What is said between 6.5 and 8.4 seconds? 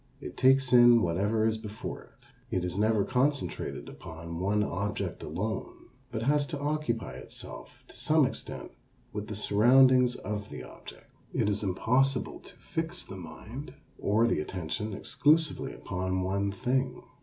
occupy itself to some